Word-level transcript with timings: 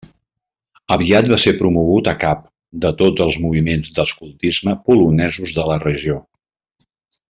Aviat 0.95 1.29
va 1.33 1.37
ser 1.43 1.53
promogut 1.59 2.09
a 2.13 2.15
cap 2.25 2.41
de 2.87 2.93
tots 3.03 3.25
els 3.29 3.39
moviments 3.45 3.95
d'escoltisme 3.99 4.79
polonesos 4.91 5.57
de 5.61 5.71
la 5.73 5.81
regió. 5.89 6.23